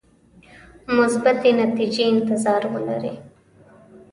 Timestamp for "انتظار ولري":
2.13-3.13